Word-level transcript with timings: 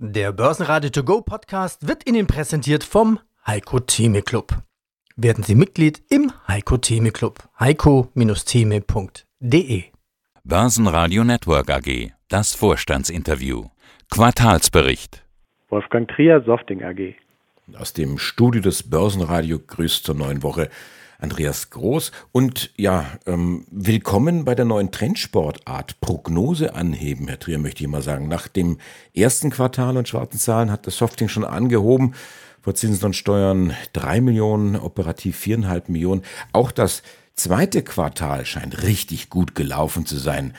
Der 0.00 0.30
Börsenradio 0.30 0.90
To 0.90 1.02
Go 1.02 1.22
Podcast 1.22 1.88
wird 1.88 2.08
Ihnen 2.08 2.28
präsentiert 2.28 2.84
vom 2.84 3.18
Heiko 3.44 3.80
Theme 3.80 4.22
Club. 4.22 4.54
Werden 5.16 5.42
Sie 5.42 5.56
Mitglied 5.56 6.00
im 6.08 6.30
Heiko 6.46 6.76
Theme 6.76 7.10
Club. 7.10 7.40
heiko-theme.de 7.58 9.82
Börsenradio 10.44 11.24
Network 11.24 11.70
AG. 11.70 12.12
Das 12.28 12.54
Vorstandsinterview. 12.54 13.64
Quartalsbericht. 14.08 15.24
Wolfgang 15.68 16.08
Trier, 16.08 16.44
Softing 16.46 16.84
AG. 16.84 17.16
Aus 17.76 17.92
dem 17.92 18.18
Studio 18.18 18.62
des 18.62 18.88
Börsenradio 18.88 19.58
grüßt 19.58 20.04
zur 20.04 20.14
neuen 20.14 20.44
Woche 20.44 20.70
Andreas 21.18 21.70
Groß. 21.70 22.12
Und 22.30 22.70
ja, 22.76 23.06
ähm, 23.26 23.66
willkommen 23.70 24.44
bei 24.44 24.54
der 24.54 24.64
neuen 24.64 24.92
Trendsportart 24.92 26.00
Prognose 26.00 26.74
anheben, 26.74 27.26
Herr 27.26 27.40
Trier, 27.40 27.58
möchte 27.58 27.82
ich 27.82 27.88
mal 27.88 28.02
sagen. 28.02 28.28
Nach 28.28 28.46
dem 28.46 28.78
ersten 29.14 29.50
Quartal 29.50 29.96
und 29.96 30.08
schwarzen 30.08 30.38
Zahlen 30.38 30.70
hat 30.70 30.86
das 30.86 30.96
Softing 30.96 31.28
schon 31.28 31.44
angehoben. 31.44 32.14
Vor 32.62 32.74
Zinsen 32.74 33.06
und 33.06 33.16
Steuern 33.16 33.74
drei 33.92 34.20
Millionen, 34.20 34.76
operativ 34.76 35.36
viereinhalb 35.36 35.88
Millionen. 35.88 36.22
Auch 36.52 36.70
das 36.70 37.02
zweite 37.34 37.82
Quartal 37.82 38.46
scheint 38.46 38.82
richtig 38.82 39.28
gut 39.28 39.54
gelaufen 39.56 40.06
zu 40.06 40.16
sein. 40.16 40.54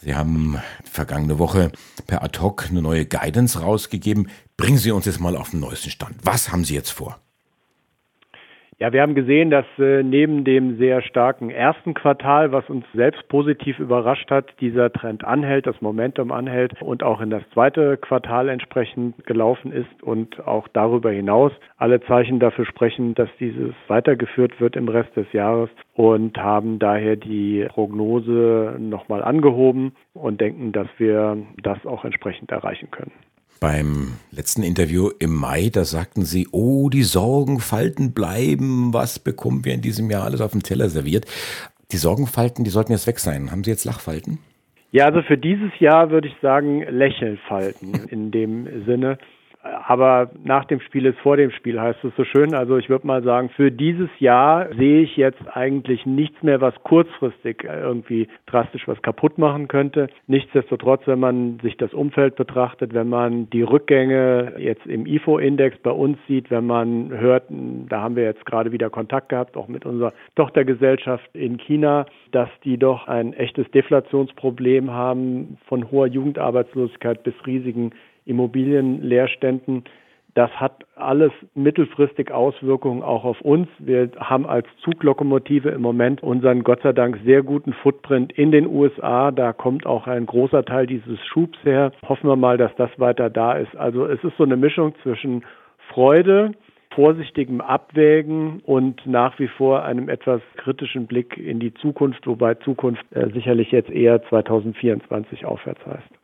Sie 0.00 0.14
haben 0.14 0.58
vergangene 0.84 1.38
Woche 1.38 1.72
per 2.06 2.22
Ad 2.22 2.38
hoc 2.40 2.66
eine 2.68 2.80
neue 2.80 3.04
Guidance 3.04 3.60
rausgegeben. 3.60 4.30
Bringen 4.56 4.78
Sie 4.78 4.90
uns 4.90 5.06
jetzt 5.06 5.20
mal 5.20 5.36
auf 5.36 5.50
den 5.50 5.60
neuesten 5.60 5.90
Stand. 5.90 6.16
Was 6.22 6.50
haben 6.50 6.64
Sie 6.64 6.74
jetzt 6.74 6.92
vor? 6.92 7.20
Ja, 8.80 8.92
wir 8.92 9.02
haben 9.02 9.16
gesehen, 9.16 9.50
dass 9.50 9.66
äh, 9.80 10.04
neben 10.04 10.44
dem 10.44 10.78
sehr 10.78 11.02
starken 11.02 11.50
ersten 11.50 11.94
Quartal, 11.94 12.52
was 12.52 12.70
uns 12.70 12.84
selbst 12.94 13.26
positiv 13.26 13.80
überrascht 13.80 14.30
hat, 14.30 14.54
dieser 14.60 14.92
Trend 14.92 15.24
anhält, 15.24 15.66
das 15.66 15.80
Momentum 15.80 16.30
anhält 16.30 16.80
und 16.80 17.02
auch 17.02 17.20
in 17.20 17.28
das 17.30 17.42
zweite 17.52 17.96
Quartal 17.96 18.48
entsprechend 18.48 19.26
gelaufen 19.26 19.72
ist 19.72 20.04
und 20.04 20.46
auch 20.46 20.68
darüber 20.68 21.10
hinaus 21.10 21.50
alle 21.76 22.00
Zeichen 22.02 22.38
dafür 22.38 22.66
sprechen, 22.66 23.16
dass 23.16 23.28
dieses 23.40 23.74
weitergeführt 23.88 24.60
wird 24.60 24.76
im 24.76 24.88
Rest 24.88 25.16
des 25.16 25.32
Jahres 25.32 25.70
und 25.94 26.38
haben 26.38 26.78
daher 26.78 27.16
die 27.16 27.66
Prognose 27.70 28.76
nochmal 28.78 29.24
angehoben 29.24 29.90
und 30.14 30.40
denken, 30.40 30.70
dass 30.70 30.86
wir 30.98 31.36
das 31.64 31.84
auch 31.84 32.04
entsprechend 32.04 32.52
erreichen 32.52 32.92
können. 32.92 33.10
Beim 33.60 34.14
letzten 34.30 34.62
Interview 34.62 35.10
im 35.18 35.34
Mai, 35.34 35.70
da 35.72 35.84
sagten 35.84 36.22
Sie, 36.22 36.46
oh, 36.52 36.90
die 36.90 37.02
Sorgenfalten 37.02 38.12
bleiben, 38.12 38.92
was 38.92 39.18
bekommen 39.18 39.64
wir 39.64 39.74
in 39.74 39.80
diesem 39.80 40.10
Jahr 40.10 40.24
alles 40.24 40.40
auf 40.40 40.52
dem 40.52 40.62
Teller 40.62 40.88
serviert? 40.88 41.26
Die 41.90 41.96
Sorgenfalten, 41.96 42.64
die 42.64 42.70
sollten 42.70 42.92
jetzt 42.92 43.06
weg 43.08 43.18
sein. 43.18 43.50
Haben 43.50 43.64
Sie 43.64 43.70
jetzt 43.70 43.84
Lachfalten? 43.84 44.38
Ja, 44.92 45.06
also 45.06 45.22
für 45.22 45.36
dieses 45.36 45.70
Jahr 45.80 46.10
würde 46.10 46.28
ich 46.28 46.34
sagen 46.40 46.82
Lächelfalten 46.82 48.08
in 48.08 48.30
dem 48.30 48.84
Sinne 48.86 49.18
aber 49.62 50.30
nach 50.44 50.64
dem 50.66 50.80
Spiel 50.80 51.06
ist 51.06 51.18
vor 51.18 51.36
dem 51.36 51.50
Spiel, 51.50 51.80
heißt 51.80 52.04
es 52.04 52.14
so 52.16 52.24
schön. 52.24 52.54
Also 52.54 52.76
ich 52.76 52.88
würde 52.88 53.06
mal 53.06 53.22
sagen, 53.22 53.48
für 53.50 53.72
dieses 53.72 54.08
Jahr 54.18 54.72
sehe 54.74 55.02
ich 55.02 55.16
jetzt 55.16 55.42
eigentlich 55.52 56.06
nichts 56.06 56.42
mehr, 56.42 56.60
was 56.60 56.74
kurzfristig 56.84 57.64
irgendwie 57.64 58.28
drastisch 58.46 58.86
was 58.86 59.02
kaputt 59.02 59.36
machen 59.36 59.66
könnte. 59.66 60.08
Nichtsdestotrotz, 60.26 61.02
wenn 61.06 61.18
man 61.18 61.58
sich 61.60 61.76
das 61.76 61.92
Umfeld 61.92 62.36
betrachtet, 62.36 62.94
wenn 62.94 63.08
man 63.08 63.50
die 63.50 63.62
Rückgänge 63.62 64.54
jetzt 64.58 64.86
im 64.86 65.06
IFO-Index 65.06 65.78
bei 65.78 65.90
uns 65.90 66.18
sieht, 66.28 66.50
wenn 66.50 66.66
man 66.66 67.10
hört, 67.10 67.44
da 67.48 68.00
haben 68.00 68.14
wir 68.14 68.24
jetzt 68.24 68.46
gerade 68.46 68.70
wieder 68.70 68.90
Kontakt 68.90 69.30
gehabt, 69.30 69.56
auch 69.56 69.68
mit 69.68 69.84
unserer 69.84 70.12
Tochtergesellschaft 70.36 71.28
in 71.34 71.58
China, 71.58 72.06
dass 72.30 72.48
die 72.64 72.78
doch 72.78 73.08
ein 73.08 73.32
echtes 73.32 73.68
Deflationsproblem 73.72 74.92
haben 74.92 75.58
von 75.66 75.90
hoher 75.90 76.06
Jugendarbeitslosigkeit 76.06 77.24
bis 77.24 77.34
riesigen 77.44 77.90
Immobilienleerständen. 78.28 79.84
Das 80.34 80.50
hat 80.52 80.84
alles 80.94 81.32
mittelfristig 81.54 82.30
Auswirkungen 82.30 83.02
auch 83.02 83.24
auf 83.24 83.40
uns. 83.40 83.66
Wir 83.80 84.10
haben 84.18 84.46
als 84.46 84.68
Zuglokomotive 84.84 85.70
im 85.70 85.82
Moment 85.82 86.22
unseren 86.22 86.62
Gott 86.62 86.80
sei 86.82 86.92
Dank 86.92 87.18
sehr 87.24 87.42
guten 87.42 87.72
Footprint 87.72 88.32
in 88.34 88.52
den 88.52 88.68
USA. 88.68 89.32
Da 89.32 89.52
kommt 89.52 89.84
auch 89.84 90.06
ein 90.06 90.26
großer 90.26 90.64
Teil 90.64 90.86
dieses 90.86 91.18
Schubs 91.26 91.58
her. 91.64 91.90
Hoffen 92.08 92.28
wir 92.28 92.36
mal, 92.36 92.56
dass 92.56 92.74
das 92.76 92.90
weiter 92.98 93.30
da 93.30 93.54
ist. 93.54 93.74
Also 93.76 94.06
es 94.06 94.22
ist 94.22 94.36
so 94.36 94.44
eine 94.44 94.56
Mischung 94.56 94.94
zwischen 95.02 95.44
Freude, 95.88 96.52
vorsichtigem 96.94 97.60
Abwägen 97.60 98.60
und 98.64 99.04
nach 99.06 99.38
wie 99.38 99.48
vor 99.48 99.82
einem 99.82 100.08
etwas 100.08 100.40
kritischen 100.56 101.06
Blick 101.06 101.36
in 101.36 101.58
die 101.58 101.74
Zukunft, 101.74 102.26
wobei 102.26 102.54
Zukunft 102.54 103.04
äh, 103.10 103.28
sicherlich 103.30 103.72
jetzt 103.72 103.90
eher 103.90 104.22
2024 104.28 105.44
aufwärts 105.46 105.84
heißt. 105.86 106.17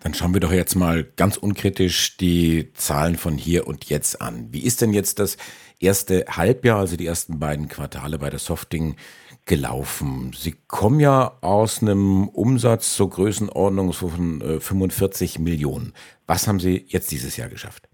Dann 0.00 0.14
schauen 0.14 0.32
wir 0.32 0.40
doch 0.40 0.52
jetzt 0.52 0.76
mal 0.76 1.04
ganz 1.04 1.36
unkritisch 1.36 2.16
die 2.16 2.72
Zahlen 2.74 3.16
von 3.16 3.36
hier 3.36 3.66
und 3.66 3.86
jetzt 3.86 4.20
an. 4.20 4.48
Wie 4.52 4.62
ist 4.62 4.80
denn 4.80 4.92
jetzt 4.92 5.18
das 5.18 5.36
erste 5.80 6.24
Halbjahr, 6.28 6.78
also 6.78 6.96
die 6.96 7.06
ersten 7.06 7.38
beiden 7.40 7.68
Quartale 7.68 8.18
bei 8.18 8.30
der 8.30 8.38
Softing 8.38 8.96
gelaufen? 9.44 10.32
Sie 10.38 10.54
kommen 10.68 11.00
ja 11.00 11.38
aus 11.40 11.82
einem 11.82 12.28
Umsatz 12.28 12.94
zur 12.94 13.10
Größenordnung 13.10 13.92
von 13.92 14.60
45 14.60 15.36
äh, 15.36 15.42
Millionen. 15.42 15.94
Was 16.26 16.46
haben 16.46 16.60
Sie 16.60 16.84
jetzt 16.88 17.10
dieses 17.10 17.36
Jahr 17.36 17.48
geschafft? 17.48 17.87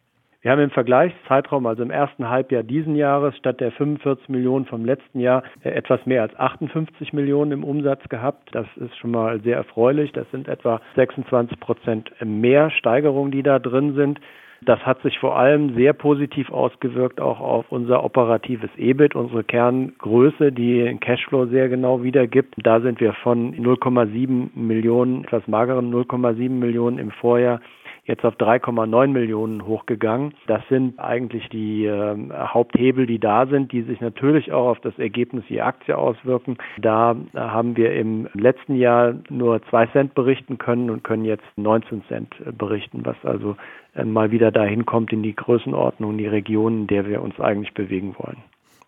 Wir 0.45 0.51
haben 0.51 0.61
im 0.61 0.71
Vergleichszeitraum, 0.71 1.65
also 1.65 1.83
im 1.83 1.91
ersten 1.91 2.29
Halbjahr 2.29 2.63
diesen 2.63 2.97
Jahres, 2.97 3.35
statt 3.39 3.61
der 3.61 3.73
45 3.73 4.29
Millionen 4.29 4.67
vom 4.67 4.85
letzten 4.85 5.19
Jahr 5.19 5.43
äh, 5.63 5.71
etwas 5.71 6.05
mehr 6.05 6.21
als 6.21 6.39
58 6.39 7.15
Millionen 7.15 7.53
im 7.53 7.65
Umsatz 7.65 8.07
gehabt. 8.11 8.51
Das 8.53 8.67
ist 8.77 8.95
schon 8.99 9.13
mal 9.13 9.41
sehr 9.41 9.57
erfreulich. 9.57 10.13
Das 10.13 10.31
sind 10.33 10.47
etwa 10.47 10.83
26 10.97 11.59
Prozent 11.61 12.11
mehr 12.23 12.69
Steigerungen, 12.69 13.31
die 13.31 13.43
da 13.43 13.59
drin 13.59 13.95
sind. 13.95 14.21
Das 14.61 14.81
hat 14.81 15.01
sich 15.01 15.19
vor 15.19 15.39
allem 15.39 15.77
sehr 15.77 15.95
positiv 15.95 16.51
ausgewirkt 16.51 17.23
auch 17.23 17.41
auf 17.41 17.65
unser 17.71 18.05
operatives 18.05 18.71
EBIT, 18.77 19.15
unsere 19.15 19.45
Kerngröße, 19.45 20.53
die 20.53 20.83
den 20.83 21.01
Cashflow 21.01 21.47
sehr 21.47 21.71
genau 21.71 22.03
wiedergibt. 22.03 22.55
Da 22.59 22.83
sind 22.83 23.01
wir 23.01 23.15
von 23.15 23.55
0,7 23.55 24.51
Millionen, 24.55 25.25
etwas 25.25 25.49
mageren 25.49 25.91
0,7 25.91 26.51
Millionen 26.51 26.99
im 26.99 27.13
Vorjahr 27.13 27.61
jetzt 28.05 28.25
auf 28.25 28.35
3,9 28.35 29.09
Millionen 29.09 29.67
hochgegangen. 29.67 30.35
Das 30.47 30.63
sind 30.69 30.99
eigentlich 30.99 31.49
die 31.49 31.87
äh, 31.87 32.17
Haupthebel, 32.33 33.07
die 33.07 33.19
da 33.19 33.47
sind, 33.47 33.73
die 33.73 33.83
sich 33.83 34.01
natürlich 34.01 34.53
auch 34.53 34.69
auf 34.69 34.81
das 34.81 34.99
Ergebnis 34.99 35.45
je 35.49 35.61
Aktie 35.61 35.97
auswirken. 35.97 36.59
Da 36.79 37.17
haben 37.35 37.77
wir 37.77 37.95
im 37.95 38.29
letzten 38.35 38.77
Jahr 38.77 39.15
nur 39.31 39.63
zwei 39.71 39.87
Cent 39.87 40.15
berichten 40.15 40.59
können 40.59 40.91
und 40.91 41.05
können 41.05 41.25
jetzt 41.25 41.45
19 41.57 42.05
Cent 42.09 42.35
berichten, 42.59 43.05
was 43.05 43.17
also 43.25 43.57
äh, 43.95 44.05
mal 44.05 44.31
wieder 44.31 44.51
dahin 44.51 44.85
kommt 44.85 45.13
in 45.13 45.23
die 45.23 45.35
Größenordnung, 45.35 46.19
die 46.19 46.27
Region, 46.27 46.83
in 46.83 46.87
der 46.87 47.07
wir 47.07 47.23
uns 47.23 47.39
eigentlich 47.41 47.75
bewegen 47.75 48.15
wollen. 48.19 48.43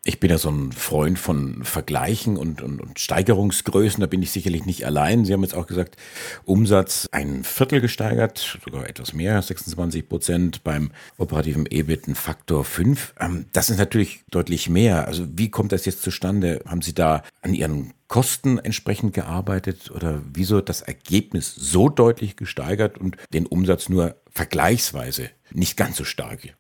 Ich 0.09 0.21
bin 0.21 0.31
ja 0.31 0.39
so 0.39 0.51
ein 0.51 0.71
Freund 0.71 1.19
von 1.19 1.65
Vergleichen 1.65 2.37
und, 2.37 2.63
und, 2.63 2.81
und, 2.81 3.01
Steigerungsgrößen. 3.01 4.01
Da 4.01 4.07
bin 4.07 4.23
ich 4.23 4.31
sicherlich 4.31 4.65
nicht 4.65 4.87
allein. 4.87 5.25
Sie 5.25 5.33
haben 5.33 5.43
jetzt 5.43 5.57
auch 5.57 5.67
gesagt, 5.67 5.97
Umsatz 6.45 7.09
ein 7.11 7.43
Viertel 7.43 7.81
gesteigert, 7.81 8.61
sogar 8.65 8.89
etwas 8.89 9.15
mehr, 9.15 9.43
26 9.43 10.09
Prozent. 10.09 10.63
Beim 10.63 10.93
operativen 11.19 11.67
EBIT 11.69 12.07
ein 12.07 12.15
Faktor 12.15 12.65
5. 12.65 13.15
Ähm, 13.19 13.47
das 13.53 13.69
ist 13.69 13.79
natürlich 13.79 14.21
deutlich 14.31 14.69
mehr. 14.69 15.09
Also 15.09 15.27
wie 15.35 15.51
kommt 15.51 15.73
das 15.73 15.85
jetzt 15.87 16.03
zustande? 16.03 16.63
Haben 16.69 16.83
Sie 16.83 16.95
da 16.95 17.25
an 17.43 17.53
Ihren 17.53 17.93
Kosten 18.07 18.59
entsprechend 18.59 19.13
gearbeitet 19.13 19.91
oder 19.91 20.23
wieso 20.33 20.61
das 20.61 20.83
Ergebnis 20.83 21.53
so 21.53 21.89
deutlich 21.89 22.37
gesteigert 22.37 22.97
und 22.97 23.17
den 23.33 23.45
Umsatz 23.45 23.89
nur 23.89 24.15
vergleichsweise 24.31 25.31
nicht 25.51 25.77
ganz 25.77 25.97
so 25.97 26.05
stark? 26.05 26.55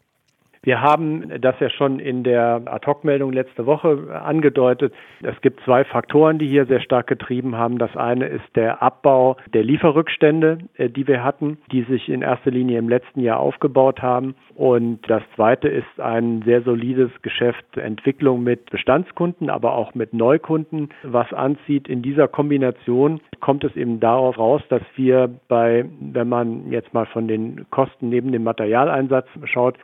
Wir 0.67 0.81
haben 0.81 1.31
das 1.41 1.55
ja 1.61 1.71
schon 1.71 2.01
in 2.01 2.25
der 2.25 2.61
Ad-Hoc-Meldung 2.65 3.33
letzte 3.33 3.67
Woche 3.67 4.21
angedeutet. 4.21 4.93
Es 5.23 5.41
gibt 5.41 5.61
zwei 5.61 5.85
Faktoren, 5.85 6.41
die 6.41 6.49
hier 6.49 6.67
sehr 6.67 6.81
stark 6.81 7.07
getrieben 7.07 7.55
haben. 7.55 7.79
Das 7.79 7.97
eine 7.97 8.27
ist 8.27 8.45
der 8.57 8.83
Abbau 8.83 9.37
der 9.55 9.63
Lieferrückstände, 9.63 10.59
äh, 10.75 10.91
die 10.91 11.07
wir 11.07 11.23
hatten, 11.23 11.59
die 11.71 11.83
sich 11.83 12.09
in 12.09 12.21
erster 12.21 12.51
Linie 12.51 12.81
im 12.81 12.89
letzten 12.89 13.21
Jahr 13.21 13.39
aufgebaut 13.39 14.03
haben. 14.03 14.35
Und 14.57 15.09
das 15.09 15.23
zweite 15.37 15.69
ist 15.69 16.01
ein 16.01 16.43
sehr 16.45 16.63
solides 16.63 17.13
Geschäft, 17.23 17.65
Entwicklung 17.77 18.43
mit 18.43 18.69
Bestandskunden, 18.71 19.51
aber 19.51 19.77
auch 19.77 19.95
mit 19.95 20.15
Neukunden, 20.15 20.89
was 21.05 21.33
anzieht. 21.33 21.87
In 21.87 22.03
dieser 22.03 22.27
Kombination 22.27 23.21
kommt 23.39 23.63
es 23.63 23.77
eben 23.77 24.01
darauf 24.01 24.37
raus, 24.37 24.63
dass 24.69 24.83
wir 24.97 25.31
bei, 25.47 25.85
wenn 26.01 26.29
man 26.29 26.73
jetzt 26.73 26.93
mal 26.93 27.07
von 27.07 27.29
den 27.29 27.71
Kosten 27.71 28.09
neben 28.09 28.33
dem 28.33 28.43
Materialeinsatz 28.43 29.29
schaut, 29.45 29.77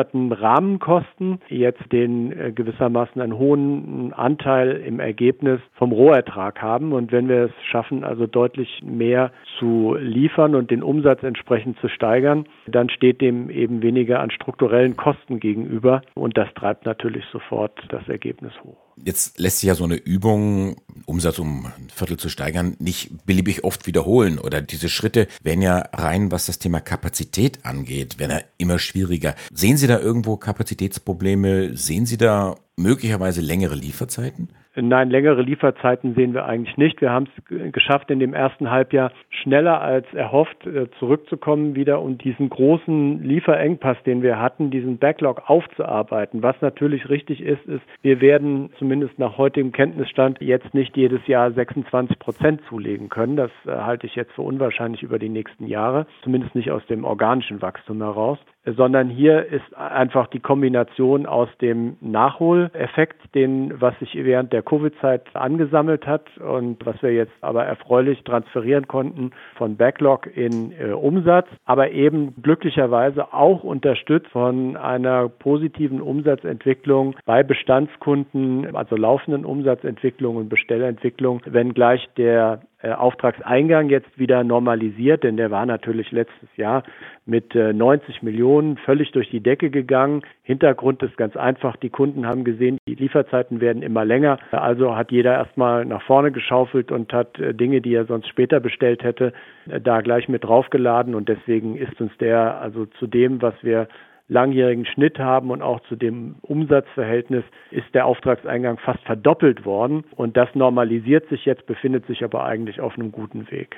unveränderten 0.00 0.32
Rahmenkosten 0.32 1.40
jetzt 1.48 1.92
den 1.92 2.32
äh, 2.32 2.52
gewissermaßen 2.52 3.20
einen 3.20 3.36
hohen 3.36 4.12
Anteil 4.12 4.72
im 4.72 5.00
Ergebnis 5.00 5.60
vom 5.74 5.92
Rohertrag 5.92 6.60
haben. 6.62 6.92
Und 6.92 7.12
wenn 7.12 7.28
wir 7.28 7.44
es 7.44 7.52
schaffen, 7.70 8.04
also 8.04 8.26
deutlich 8.26 8.82
mehr 8.82 9.32
zu 9.58 9.96
liefern 9.98 10.54
und 10.54 10.70
den 10.70 10.82
Umsatz 10.82 11.22
entsprechend 11.22 11.78
zu 11.80 11.88
steigern, 11.88 12.46
dann 12.66 12.88
steht 12.90 13.20
dem 13.20 13.50
eben 13.50 13.82
weniger 13.82 14.20
an 14.20 14.30
strukturellen 14.30 14.96
Kosten 14.96 15.40
gegenüber 15.40 16.02
und 16.14 16.36
das 16.36 16.48
treibt 16.54 16.86
natürlich 16.86 17.24
sofort 17.32 17.72
das 17.88 18.08
Ergebnis 18.08 18.52
hoch. 18.64 18.89
Jetzt 18.96 19.38
lässt 19.38 19.58
sich 19.60 19.68
ja 19.68 19.74
so 19.74 19.84
eine 19.84 19.96
Übung, 19.96 20.76
Umsatz 21.06 21.38
um 21.38 21.66
ein 21.66 21.88
Viertel 21.94 22.16
zu 22.16 22.28
steigern, 22.28 22.76
nicht 22.78 23.24
beliebig 23.26 23.64
oft 23.64 23.86
wiederholen. 23.86 24.38
Oder 24.38 24.62
diese 24.62 24.88
Schritte 24.88 25.28
werden 25.42 25.62
ja 25.62 25.78
rein, 25.92 26.30
was 26.30 26.46
das 26.46 26.58
Thema 26.58 26.80
Kapazität 26.80 27.64
angeht, 27.64 28.18
werden 28.18 28.38
ja 28.38 28.42
immer 28.58 28.78
schwieriger. 28.78 29.34
Sehen 29.52 29.76
Sie 29.76 29.86
da 29.86 29.98
irgendwo 29.98 30.36
Kapazitätsprobleme? 30.36 31.76
Sehen 31.76 32.06
Sie 32.06 32.16
da 32.16 32.56
möglicherweise 32.76 33.40
längere 33.40 33.74
Lieferzeiten? 33.74 34.50
Nein, 34.88 35.10
längere 35.10 35.42
Lieferzeiten 35.42 36.14
sehen 36.14 36.34
wir 36.34 36.46
eigentlich 36.46 36.76
nicht. 36.76 37.00
Wir 37.00 37.10
haben 37.10 37.26
es 37.36 37.72
geschafft, 37.72 38.10
in 38.10 38.18
dem 38.18 38.34
ersten 38.34 38.70
Halbjahr 38.70 39.12
schneller 39.28 39.80
als 39.80 40.06
erhofft 40.14 40.66
äh, 40.66 40.90
zurückzukommen 40.98 41.74
wieder 41.74 42.00
und 42.00 42.24
diesen 42.24 42.48
großen 42.48 43.22
Lieferengpass, 43.22 43.96
den 44.04 44.22
wir 44.22 44.40
hatten, 44.40 44.70
diesen 44.70 44.98
Backlog 44.98 45.48
aufzuarbeiten. 45.48 46.42
Was 46.42 46.60
natürlich 46.60 47.08
richtig 47.08 47.40
ist, 47.42 47.64
ist, 47.66 47.82
wir 48.02 48.20
werden 48.20 48.70
zumindest 48.78 49.18
nach 49.18 49.38
heutigem 49.38 49.72
Kenntnisstand 49.72 50.40
jetzt 50.40 50.72
nicht 50.74 50.96
jedes 50.96 51.26
Jahr 51.26 51.50
26 51.52 52.18
Prozent 52.18 52.60
zulegen 52.68 53.08
können. 53.08 53.36
Das 53.36 53.50
äh, 53.66 53.70
halte 53.70 54.06
ich 54.06 54.14
jetzt 54.14 54.32
für 54.32 54.42
unwahrscheinlich 54.42 55.02
über 55.02 55.18
die 55.18 55.28
nächsten 55.28 55.66
Jahre, 55.66 56.06
zumindest 56.22 56.54
nicht 56.54 56.70
aus 56.70 56.84
dem 56.86 57.04
organischen 57.04 57.60
Wachstum 57.62 58.02
heraus 58.02 58.38
sondern 58.66 59.08
hier 59.08 59.46
ist 59.46 59.74
einfach 59.74 60.26
die 60.28 60.40
Kombination 60.40 61.26
aus 61.26 61.48
dem 61.60 61.96
Nachholeffekt, 62.00 63.34
den 63.34 63.80
was 63.80 63.98
sich 64.00 64.14
während 64.14 64.52
der 64.52 64.62
Covid-Zeit 64.70 65.22
angesammelt 65.34 66.06
hat 66.06 66.36
und 66.38 66.86
was 66.86 67.02
wir 67.02 67.12
jetzt 67.12 67.32
aber 67.40 67.64
erfreulich 67.64 68.22
transferieren 68.22 68.86
konnten 68.86 69.32
von 69.56 69.76
Backlog 69.76 70.28
in 70.36 70.72
äh, 70.72 70.92
Umsatz, 70.92 71.48
aber 71.64 71.90
eben 71.90 72.40
glücklicherweise 72.40 73.34
auch 73.34 73.64
unterstützt 73.64 74.28
von 74.28 74.76
einer 74.76 75.28
positiven 75.28 76.00
Umsatzentwicklung 76.00 77.16
bei 77.24 77.42
Bestandskunden, 77.42 78.76
also 78.76 78.94
laufenden 78.94 79.44
Umsatzentwicklung 79.44 80.36
und 80.36 80.48
Bestellentwicklung, 80.48 81.42
wenngleich 81.46 82.08
der 82.16 82.60
äh, 82.82 82.92
Auftragseingang 82.92 83.90
jetzt 83.90 84.18
wieder 84.18 84.42
normalisiert, 84.42 85.22
denn 85.22 85.36
der 85.36 85.50
war 85.50 85.66
natürlich 85.66 86.10
letztes 86.12 86.48
Jahr 86.56 86.82
mit 87.26 87.54
90 87.54 88.22
äh, 88.22 88.24
Millionen 88.24 88.78
völlig 88.78 89.12
durch 89.12 89.28
die 89.30 89.40
Decke 89.40 89.70
gegangen. 89.70 90.22
Hintergrund 90.42 91.02
ist 91.02 91.16
ganz 91.16 91.36
einfach, 91.36 91.76
die 91.76 91.90
Kunden 91.90 92.26
haben 92.26 92.42
gesehen, 92.42 92.78
die 92.88 92.94
Lieferzeiten 92.94 93.60
werden 93.60 93.82
immer 93.82 94.04
länger. 94.04 94.38
Also 94.50 94.96
hat 94.96 95.12
jeder 95.12 95.34
erstmal 95.34 95.84
nach 95.84 96.02
vorne 96.02 96.32
geschaufelt 96.32 96.90
und 96.90 97.12
hat 97.12 97.38
äh, 97.38 97.52
Dinge, 97.54 97.80
die 97.80 97.94
er 97.94 98.06
sonst 98.06 98.28
später 98.28 98.60
bestellt 98.60 99.02
hätte, 99.02 99.32
da 99.66 100.00
gleich 100.00 100.28
mit 100.28 100.44
draufgeladen 100.44 101.14
und 101.14 101.28
deswegen 101.28 101.76
ist 101.76 102.00
uns 102.00 102.16
der 102.18 102.60
also 102.60 102.86
zu 102.86 103.06
dem, 103.06 103.42
was 103.42 103.54
wir 103.62 103.88
langjährigen 104.30 104.86
Schnitt 104.86 105.18
haben 105.18 105.50
und 105.50 105.60
auch 105.60 105.80
zu 105.88 105.96
dem 105.96 106.36
Umsatzverhältnis 106.42 107.44
ist 107.70 107.92
der 107.92 108.06
Auftragseingang 108.06 108.78
fast 108.78 109.02
verdoppelt 109.02 109.64
worden. 109.64 110.04
Und 110.16 110.36
das 110.36 110.48
normalisiert 110.54 111.28
sich 111.28 111.44
jetzt, 111.44 111.66
befindet 111.66 112.06
sich 112.06 112.24
aber 112.24 112.44
eigentlich 112.44 112.80
auf 112.80 112.94
einem 112.94 113.12
guten 113.12 113.50
Weg. 113.50 113.76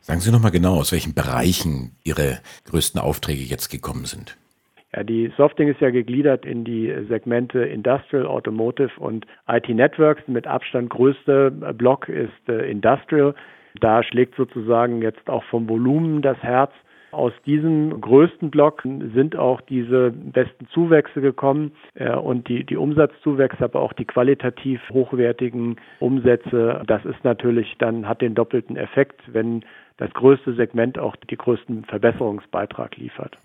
Sagen 0.00 0.20
Sie 0.20 0.32
nochmal 0.32 0.50
genau, 0.50 0.74
aus 0.80 0.92
welchen 0.92 1.14
Bereichen 1.14 1.92
Ihre 2.02 2.40
größten 2.64 3.00
Aufträge 3.00 3.42
jetzt 3.42 3.68
gekommen 3.68 4.06
sind. 4.06 4.36
Ja, 4.94 5.04
die 5.04 5.32
Softing 5.36 5.68
ist 5.68 5.80
ja 5.80 5.90
gegliedert 5.90 6.44
in 6.44 6.64
die 6.64 6.92
Segmente 7.08 7.60
Industrial, 7.60 8.26
Automotive 8.26 8.90
und 8.98 9.26
IT 9.48 9.68
Networks. 9.68 10.26
Mit 10.26 10.46
Abstand 10.46 10.90
größte 10.90 11.50
Block 11.50 12.08
ist 12.08 12.48
äh, 12.48 12.70
Industrial. 12.70 13.34
Da 13.80 14.02
schlägt 14.02 14.36
sozusagen 14.36 15.00
jetzt 15.00 15.30
auch 15.30 15.44
vom 15.44 15.68
Volumen 15.68 16.20
das 16.20 16.36
Herz. 16.42 16.72
Aus 17.12 17.32
diesem 17.44 18.00
größten 18.00 18.50
Block 18.50 18.82
sind 18.82 19.36
auch 19.36 19.60
diese 19.60 20.10
besten 20.10 20.66
Zuwächse 20.68 21.20
gekommen 21.20 21.72
äh, 21.94 22.10
und 22.14 22.48
die, 22.48 22.64
die 22.64 22.76
Umsatzzuwächse, 22.76 23.64
aber 23.64 23.80
auch 23.80 23.92
die 23.92 24.06
qualitativ 24.06 24.80
hochwertigen 24.90 25.76
Umsätze. 26.00 26.82
Das 26.86 27.04
ist 27.04 27.22
natürlich 27.22 27.76
dann, 27.78 28.08
hat 28.08 28.22
den 28.22 28.34
doppelten 28.34 28.76
Effekt, 28.76 29.20
wenn 29.32 29.62
das 29.98 30.10
größte 30.14 30.54
Segment 30.54 30.98
auch 30.98 31.14
die 31.16 31.36
größten 31.36 31.84
Verbesserungsbeitrag 31.84 32.96
liefert 32.96 33.38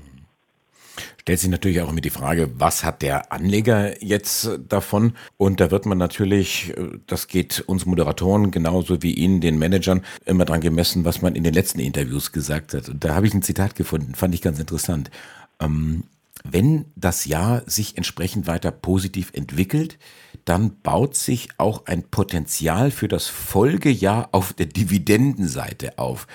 stellt 1.21 1.39
sich 1.39 1.49
natürlich 1.49 1.81
auch 1.81 1.89
immer 1.89 2.01
die 2.01 2.09
Frage, 2.09 2.49
was 2.57 2.83
hat 2.83 3.01
der 3.01 3.31
Anleger 3.31 4.03
jetzt 4.03 4.49
davon? 4.67 5.13
Und 5.37 5.59
da 5.59 5.71
wird 5.71 5.85
man 5.85 5.97
natürlich, 5.97 6.73
das 7.07 7.27
geht 7.27 7.61
uns 7.61 7.85
Moderatoren 7.85 8.51
genauso 8.51 9.01
wie 9.03 9.13
Ihnen, 9.13 9.41
den 9.41 9.57
Managern, 9.57 10.03
immer 10.25 10.45
dran 10.45 10.61
gemessen, 10.61 11.05
was 11.05 11.21
man 11.21 11.35
in 11.35 11.43
den 11.43 11.53
letzten 11.53 11.79
Interviews 11.79 12.31
gesagt 12.31 12.73
hat. 12.73 12.89
Und 12.89 13.03
da 13.03 13.15
habe 13.15 13.27
ich 13.27 13.33
ein 13.33 13.41
Zitat 13.41 13.75
gefunden, 13.75 14.15
fand 14.15 14.33
ich 14.33 14.41
ganz 14.41 14.59
interessant. 14.59 15.11
Ähm, 15.59 16.03
wenn 16.43 16.85
das 16.95 17.25
Jahr 17.25 17.63
sich 17.65 17.97
entsprechend 17.97 18.47
weiter 18.47 18.71
positiv 18.71 19.31
entwickelt, 19.33 19.97
dann 20.45 20.79
baut 20.81 21.15
sich 21.15 21.49
auch 21.57 21.85
ein 21.87 22.03
Potenzial 22.03 22.91
für 22.91 23.07
das 23.07 23.27
Folgejahr 23.27 24.29
auf 24.31 24.53
der 24.53 24.67
Dividendenseite 24.67 25.97
auf. 25.97 26.27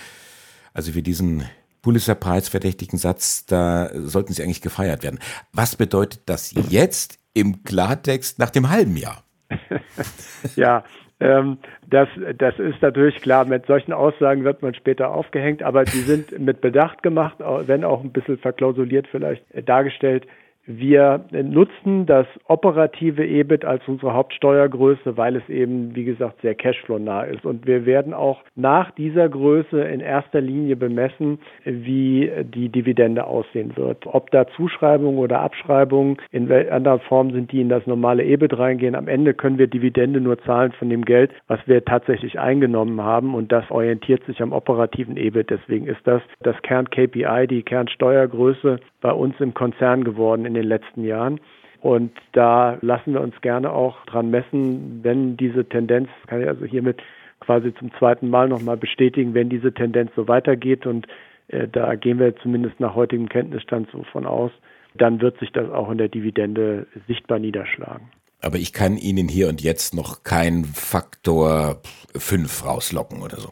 Also 0.74 0.92
für 0.92 1.02
diesen 1.02 1.44
Pulitzer-Preis 1.82 2.48
verdächtigen 2.48 2.98
Satz, 2.98 3.46
da 3.46 3.90
sollten 3.92 4.32
sie 4.32 4.42
eigentlich 4.42 4.62
gefeiert 4.62 5.02
werden. 5.02 5.18
Was 5.52 5.76
bedeutet 5.76 6.22
das 6.26 6.54
jetzt 6.70 7.18
im 7.34 7.64
Klartext 7.64 8.38
nach 8.38 8.50
dem 8.50 8.70
halben 8.70 8.96
Jahr? 8.96 9.24
ja, 10.56 10.84
ähm, 11.20 11.58
das, 11.86 12.08
das 12.38 12.58
ist 12.58 12.80
natürlich 12.82 13.16
klar. 13.22 13.44
Mit 13.44 13.66
solchen 13.66 13.92
Aussagen 13.92 14.44
wird 14.44 14.62
man 14.62 14.74
später 14.74 15.10
aufgehängt, 15.10 15.62
aber 15.62 15.84
die 15.84 16.00
sind 16.00 16.38
mit 16.38 16.60
Bedacht 16.60 17.02
gemacht, 17.02 17.36
wenn 17.38 17.84
auch 17.84 18.02
ein 18.02 18.12
bisschen 18.12 18.38
verklausuliert 18.38 19.06
vielleicht 19.10 19.44
dargestellt. 19.68 20.26
Wir 20.64 21.24
nutzen 21.32 22.06
das 22.06 22.26
operative 22.46 23.26
EBIT 23.26 23.64
als 23.64 23.82
unsere 23.88 24.14
Hauptsteuergröße, 24.14 25.16
weil 25.16 25.34
es 25.34 25.48
eben, 25.48 25.96
wie 25.96 26.04
gesagt, 26.04 26.40
sehr 26.40 26.54
cashflow-nah 26.54 27.24
ist. 27.24 27.44
Und 27.44 27.66
wir 27.66 27.84
werden 27.84 28.14
auch 28.14 28.42
nach 28.54 28.92
dieser 28.92 29.28
Größe 29.28 29.80
in 29.80 29.98
erster 30.00 30.40
Linie 30.40 30.76
bemessen, 30.76 31.40
wie 31.64 32.30
die 32.44 32.68
Dividende 32.68 33.24
aussehen 33.24 33.76
wird. 33.76 34.06
Ob 34.06 34.30
da 34.30 34.46
Zuschreibungen 34.46 35.18
oder 35.18 35.40
Abschreibungen 35.40 36.18
in 36.30 36.50
anderer 36.52 37.00
Form 37.00 37.32
sind, 37.32 37.50
die 37.50 37.60
in 37.60 37.68
das 37.68 37.84
normale 37.88 38.22
EBIT 38.22 38.56
reingehen. 38.56 38.94
Am 38.94 39.08
Ende 39.08 39.34
können 39.34 39.58
wir 39.58 39.66
Dividende 39.66 40.20
nur 40.20 40.38
zahlen 40.42 40.70
von 40.78 40.88
dem 40.88 41.04
Geld, 41.04 41.32
was 41.48 41.58
wir 41.66 41.84
tatsächlich 41.84 42.38
eingenommen 42.38 43.00
haben. 43.00 43.34
Und 43.34 43.50
das 43.50 43.68
orientiert 43.70 44.24
sich 44.26 44.40
am 44.40 44.52
operativen 44.52 45.16
EBIT. 45.16 45.50
Deswegen 45.50 45.88
ist 45.88 46.06
das 46.06 46.22
das 46.40 46.54
Kern-KPI, 46.62 47.48
die 47.48 47.64
Kernsteuergröße 47.64 48.78
bei 49.02 49.12
uns 49.12 49.34
im 49.40 49.52
Konzern 49.52 50.04
geworden 50.04 50.46
in 50.46 50.54
den 50.54 50.64
letzten 50.64 51.04
Jahren. 51.04 51.40
Und 51.80 52.12
da 52.32 52.78
lassen 52.80 53.12
wir 53.12 53.20
uns 53.20 53.34
gerne 53.42 53.70
auch 53.70 54.06
dran 54.06 54.30
messen, 54.30 55.00
wenn 55.02 55.36
diese 55.36 55.68
Tendenz, 55.68 56.08
kann 56.28 56.40
ich 56.40 56.48
also 56.48 56.64
hiermit 56.64 57.02
quasi 57.40 57.74
zum 57.74 57.92
zweiten 57.98 58.30
Mal 58.30 58.48
nochmal 58.48 58.76
bestätigen, 58.76 59.34
wenn 59.34 59.50
diese 59.50 59.74
Tendenz 59.74 60.12
so 60.14 60.28
weitergeht 60.28 60.86
und 60.86 61.08
äh, 61.48 61.66
da 61.66 61.96
gehen 61.96 62.20
wir 62.20 62.36
zumindest 62.36 62.78
nach 62.78 62.94
heutigem 62.94 63.28
Kenntnisstand 63.28 63.88
so 63.90 64.04
von 64.12 64.26
aus, 64.26 64.52
dann 64.94 65.20
wird 65.20 65.38
sich 65.40 65.50
das 65.52 65.70
auch 65.70 65.90
in 65.90 65.98
der 65.98 66.08
Dividende 66.08 66.86
sichtbar 67.08 67.40
niederschlagen. 67.40 68.08
Aber 68.40 68.58
ich 68.58 68.72
kann 68.72 68.96
Ihnen 68.96 69.28
hier 69.28 69.48
und 69.48 69.60
jetzt 69.60 69.94
noch 69.94 70.22
keinen 70.24 70.64
Faktor 70.64 71.80
5 72.14 72.64
rauslocken 72.64 73.22
oder 73.22 73.36
so. 73.38 73.50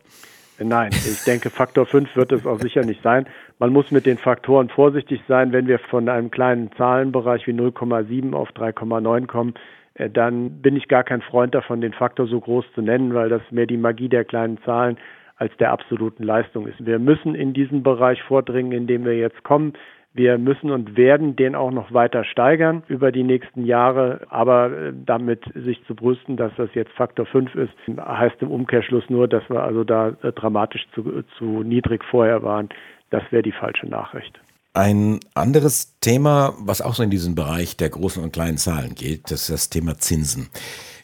Nein, 0.62 0.90
ich 0.92 1.24
denke, 1.24 1.48
Faktor 1.48 1.86
5 1.86 2.14
wird 2.16 2.32
es 2.32 2.46
auch 2.46 2.58
sicher 2.60 2.84
nicht 2.84 3.02
sein. 3.02 3.26
Man 3.58 3.72
muss 3.72 3.90
mit 3.90 4.04
den 4.04 4.18
Faktoren 4.18 4.68
vorsichtig 4.68 5.22
sein. 5.26 5.52
Wenn 5.52 5.66
wir 5.66 5.78
von 5.78 6.06
einem 6.08 6.30
kleinen 6.30 6.70
Zahlenbereich 6.72 7.46
wie 7.46 7.52
0,7 7.52 8.34
auf 8.34 8.50
3,9 8.50 9.26
kommen, 9.26 9.54
äh, 9.94 10.10
dann 10.10 10.60
bin 10.60 10.76
ich 10.76 10.86
gar 10.88 11.02
kein 11.02 11.22
Freund 11.22 11.54
davon, 11.54 11.80
den 11.80 11.94
Faktor 11.94 12.26
so 12.26 12.38
groß 12.40 12.66
zu 12.74 12.82
nennen, 12.82 13.14
weil 13.14 13.30
das 13.30 13.40
mehr 13.50 13.66
die 13.66 13.78
Magie 13.78 14.10
der 14.10 14.24
kleinen 14.24 14.58
Zahlen 14.62 14.98
als 15.36 15.56
der 15.56 15.72
absoluten 15.72 16.24
Leistung 16.24 16.66
ist. 16.66 16.84
Wir 16.84 16.98
müssen 16.98 17.34
in 17.34 17.54
diesen 17.54 17.82
Bereich 17.82 18.22
vordringen, 18.22 18.72
in 18.72 18.86
dem 18.86 19.06
wir 19.06 19.16
jetzt 19.16 19.42
kommen. 19.42 19.72
Wir 20.12 20.38
müssen 20.38 20.70
und 20.70 20.96
werden 20.96 21.36
den 21.36 21.54
auch 21.54 21.70
noch 21.70 21.92
weiter 21.92 22.24
steigern 22.24 22.82
über 22.88 23.12
die 23.12 23.22
nächsten 23.22 23.64
Jahre. 23.64 24.26
Aber 24.28 24.70
äh, 24.70 24.92
damit 24.92 25.44
sich 25.54 25.84
zu 25.86 25.94
brüsten, 25.94 26.36
dass 26.36 26.52
das 26.56 26.70
jetzt 26.74 26.92
Faktor 26.92 27.26
5 27.26 27.54
ist, 27.54 27.72
heißt 27.96 28.36
im 28.40 28.50
Umkehrschluss 28.50 29.04
nur, 29.08 29.28
dass 29.28 29.48
wir 29.48 29.62
also 29.62 29.84
da 29.84 30.16
äh, 30.22 30.32
dramatisch 30.32 30.86
zu, 30.94 31.22
zu 31.38 31.62
niedrig 31.62 32.02
vorher 32.10 32.42
waren. 32.42 32.68
Das 33.10 33.22
wäre 33.30 33.42
die 33.42 33.52
falsche 33.52 33.86
Nachricht. 33.86 34.40
Ein 34.72 35.18
anderes 35.34 35.98
Thema, 36.00 36.54
was 36.60 36.80
auch 36.80 36.94
so 36.94 37.02
in 37.02 37.10
diesen 37.10 37.34
Bereich 37.34 37.76
der 37.76 37.90
großen 37.90 38.22
und 38.22 38.32
kleinen 38.32 38.56
Zahlen 38.56 38.94
geht, 38.94 39.30
das 39.30 39.42
ist 39.42 39.50
das 39.50 39.70
Thema 39.70 39.96
Zinsen. 39.98 40.48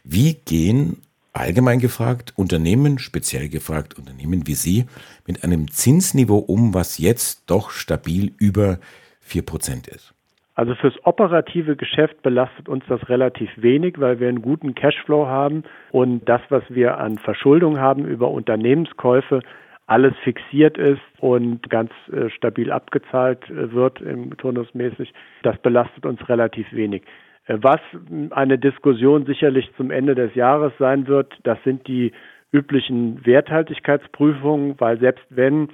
Wie 0.04 0.34
gehen 0.34 1.02
allgemein 1.40 1.78
gefragt 1.78 2.32
Unternehmen, 2.36 2.98
speziell 2.98 3.48
gefragt 3.48 3.98
Unternehmen 3.98 4.46
wie 4.46 4.54
Sie, 4.54 4.86
mit 5.26 5.44
einem 5.44 5.70
Zinsniveau 5.70 6.38
um, 6.38 6.74
was 6.74 6.98
jetzt 6.98 7.50
doch 7.50 7.70
stabil 7.70 8.32
über 8.38 8.78
4% 9.26 9.88
ist? 9.88 10.14
Also 10.54 10.74
fürs 10.74 10.94
operative 11.04 11.76
Geschäft 11.76 12.22
belastet 12.22 12.68
uns 12.68 12.82
das 12.88 13.06
relativ 13.10 13.50
wenig, 13.56 14.00
weil 14.00 14.20
wir 14.20 14.28
einen 14.28 14.40
guten 14.40 14.74
Cashflow 14.74 15.26
haben 15.26 15.64
und 15.92 16.26
das, 16.26 16.40
was 16.48 16.62
wir 16.70 16.96
an 16.96 17.18
Verschuldung 17.18 17.78
haben 17.78 18.06
über 18.06 18.30
Unternehmenskäufe, 18.30 19.40
alles 19.86 20.14
fixiert 20.24 20.78
ist 20.78 21.02
und 21.18 21.68
ganz 21.68 21.90
äh, 22.10 22.30
stabil 22.30 22.72
abgezahlt 22.72 23.48
äh, 23.50 23.72
wird 23.72 24.00
im 24.00 24.36
turnusmäßig. 24.36 25.12
Das 25.42 25.58
belastet 25.58 26.06
uns 26.06 26.26
relativ 26.28 26.72
wenig. 26.72 27.02
Was 27.48 27.80
eine 28.30 28.58
Diskussion 28.58 29.24
sicherlich 29.24 29.70
zum 29.76 29.90
Ende 29.90 30.14
des 30.14 30.34
Jahres 30.34 30.72
sein 30.78 31.06
wird, 31.06 31.32
das 31.44 31.58
sind 31.64 31.86
die 31.86 32.12
üblichen 32.52 33.24
Werthaltigkeitsprüfungen, 33.24 34.74
weil 34.78 34.98
selbst 34.98 35.24
wenn 35.30 35.68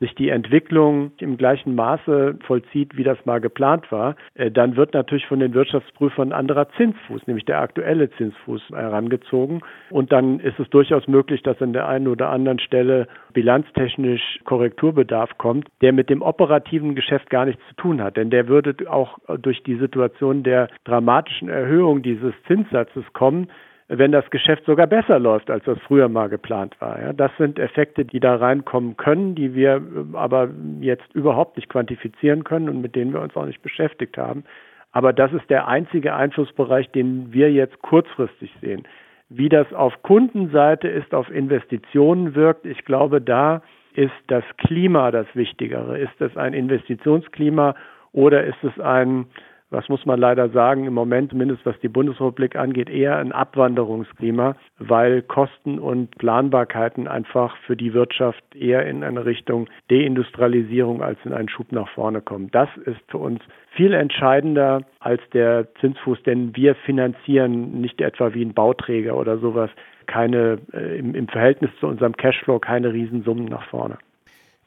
sich 0.00 0.14
die 0.14 0.28
Entwicklung 0.28 1.12
im 1.18 1.36
gleichen 1.36 1.74
Maße 1.74 2.38
vollzieht, 2.46 2.96
wie 2.96 3.02
das 3.02 3.18
mal 3.24 3.40
geplant 3.40 3.90
war, 3.90 4.14
äh, 4.34 4.50
dann 4.50 4.76
wird 4.76 4.94
natürlich 4.94 5.26
von 5.26 5.40
den 5.40 5.54
Wirtschaftsprüfern 5.54 6.28
ein 6.28 6.38
anderer 6.38 6.68
Zinsfuß, 6.76 7.26
nämlich 7.26 7.44
der 7.44 7.60
aktuelle 7.60 8.10
Zinsfuß 8.10 8.62
herangezogen. 8.70 9.60
Und 9.90 10.12
dann 10.12 10.38
ist 10.40 10.58
es 10.60 10.70
durchaus 10.70 11.08
möglich, 11.08 11.42
dass 11.42 11.60
an 11.60 11.72
der 11.72 11.88
einen 11.88 12.06
oder 12.06 12.30
anderen 12.30 12.60
Stelle 12.60 13.08
bilanztechnisch 13.32 14.40
Korrekturbedarf 14.44 15.36
kommt, 15.38 15.68
der 15.80 15.92
mit 15.92 16.10
dem 16.10 16.22
operativen 16.22 16.94
Geschäft 16.94 17.28
gar 17.30 17.44
nichts 17.44 17.62
zu 17.68 17.74
tun 17.76 18.02
hat. 18.02 18.16
Denn 18.16 18.30
der 18.30 18.48
würde 18.48 18.74
auch 18.90 19.18
durch 19.40 19.62
die 19.64 19.76
Situation 19.76 20.42
der 20.42 20.68
dramatischen 20.84 21.48
Erhöhung 21.48 22.02
dieses 22.02 22.34
Zinssatzes 22.46 23.04
kommen, 23.12 23.48
wenn 23.88 24.12
das 24.12 24.28
Geschäft 24.30 24.64
sogar 24.66 24.86
besser 24.86 25.18
läuft, 25.18 25.50
als 25.50 25.64
das 25.64 25.78
früher 25.86 26.08
mal 26.08 26.28
geplant 26.28 26.78
war. 26.80 27.00
Ja, 27.00 27.12
das 27.14 27.30
sind 27.38 27.58
Effekte, 27.58 28.04
die 28.04 28.20
da 28.20 28.36
reinkommen 28.36 28.96
können, 28.96 29.34
die 29.34 29.54
wir 29.54 29.76
äh, 29.76 30.16
aber 30.16 30.50
jetzt 30.80 31.14
überhaupt 31.14 31.56
nicht 31.56 31.68
quantifizieren 31.68 32.44
können 32.44 32.68
und 32.68 32.82
mit 32.82 32.94
denen 32.94 33.12
wir 33.12 33.22
uns 33.22 33.34
auch 33.34 33.46
nicht 33.46 33.62
beschäftigt 33.62 34.18
haben. 34.18 34.44
Aber 34.92 35.12
das 35.12 35.32
ist 35.32 35.48
der 35.50 35.68
einzige 35.68 36.14
Einflussbereich, 36.14 36.90
den 36.90 37.32
wir 37.32 37.50
jetzt 37.50 37.80
kurzfristig 37.82 38.52
sehen. 38.60 38.86
Wie 39.30 39.48
das 39.48 39.72
auf 39.72 40.02
Kundenseite 40.02 40.88
ist, 40.88 41.12
auf 41.12 41.30
Investitionen 41.30 42.34
wirkt, 42.34 42.64
ich 42.64 42.84
glaube, 42.84 43.20
da 43.20 43.62
ist 43.94 44.12
das 44.28 44.44
Klima 44.56 45.10
das 45.10 45.26
Wichtigere. 45.34 45.98
Ist 45.98 46.20
es 46.20 46.36
ein 46.36 46.54
Investitionsklima 46.54 47.74
oder 48.12 48.44
ist 48.44 48.62
es 48.62 48.78
ein 48.80 49.26
was 49.70 49.88
muss 49.88 50.06
man 50.06 50.18
leider 50.18 50.48
sagen, 50.48 50.86
im 50.86 50.94
Moment, 50.94 51.30
zumindest 51.30 51.66
was 51.66 51.78
die 51.80 51.88
Bundesrepublik 51.88 52.56
angeht, 52.56 52.88
eher 52.88 53.18
ein 53.18 53.32
Abwanderungsklima, 53.32 54.56
weil 54.78 55.22
Kosten 55.22 55.78
und 55.78 56.16
Planbarkeiten 56.16 57.06
einfach 57.06 57.56
für 57.66 57.76
die 57.76 57.92
Wirtschaft 57.92 58.42
eher 58.54 58.86
in 58.86 59.04
eine 59.04 59.26
Richtung 59.26 59.68
Deindustrialisierung 59.90 61.02
als 61.02 61.18
in 61.24 61.34
einen 61.34 61.50
Schub 61.50 61.70
nach 61.72 61.88
vorne 61.90 62.22
kommen. 62.22 62.50
Das 62.50 62.68
ist 62.86 63.00
für 63.08 63.18
uns 63.18 63.40
viel 63.76 63.92
entscheidender 63.92 64.82
als 65.00 65.20
der 65.34 65.68
Zinsfuß, 65.80 66.22
denn 66.24 66.56
wir 66.56 66.74
finanzieren 66.74 67.80
nicht 67.80 68.00
etwa 68.00 68.32
wie 68.32 68.44
ein 68.44 68.54
Bauträger 68.54 69.16
oder 69.16 69.38
sowas 69.38 69.70
keine 70.06 70.58
äh, 70.72 70.98
im, 70.98 71.14
im 71.14 71.28
Verhältnis 71.28 71.70
zu 71.78 71.86
unserem 71.86 72.16
Cashflow 72.16 72.58
keine 72.58 72.92
Riesensummen 72.92 73.44
nach 73.44 73.68
vorne. 73.68 73.98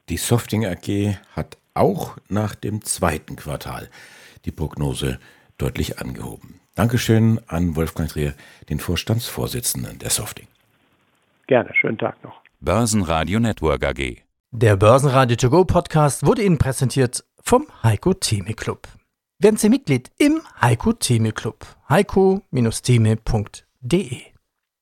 Die 0.10 0.18
Softing 0.18 0.66
AG 0.66 1.18
hat 1.36 1.58
auch 1.74 2.18
nach 2.30 2.54
dem 2.54 2.82
zweiten 2.82 3.36
Quartal 3.36 3.90
die 4.46 4.52
Prognose 4.52 5.20
deutlich 5.58 6.00
angehoben. 6.00 6.60
Dankeschön 6.76 7.40
an 7.48 7.76
Wolfgang 7.76 8.10
Trier, 8.10 8.34
den 8.70 8.80
Vorstandsvorsitzenden 8.80 10.00
der 10.00 10.10
Softing. 10.10 10.48
Gerne, 11.48 11.70
schönen 11.74 11.98
Tag 11.98 12.24
noch. 12.24 12.42
Börsenradio 12.60 13.40
Network 13.40 13.84
AG. 13.84 14.22
Der 14.52 14.78
Börsenradio 14.78 15.36
To 15.38 15.50
Go 15.50 15.66
Podcast 15.66 16.26
wurde 16.26 16.44
Ihnen 16.44 16.58
präsentiert 16.58 17.24
vom 17.42 17.68
Heiko 17.84 18.14
Theme 18.14 18.54
Club. 18.54 18.88
Werden 19.40 19.58
Sie 19.58 19.70
Mitglied 19.70 20.12
im 20.18 20.42
Heiko 20.62 20.94
Theme 20.94 21.32
Club. 21.32 21.66
heiko-theme.de 21.90 24.31